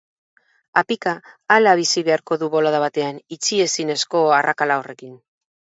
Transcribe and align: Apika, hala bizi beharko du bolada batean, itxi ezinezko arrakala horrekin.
Apika, 0.81 1.13
hala 1.57 1.75
bizi 1.81 2.05
beharko 2.09 2.39
du 2.45 2.49
bolada 2.57 2.83
batean, 2.87 3.21
itxi 3.39 3.65
ezinezko 3.71 4.27
arrakala 4.43 4.81
horrekin. 4.85 5.19